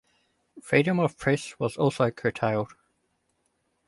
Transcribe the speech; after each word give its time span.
Freedom 0.63 0.99
of 0.99 1.15
press 1.15 1.59
was 1.59 1.77
also 1.77 2.09
curtailed. 2.09 2.73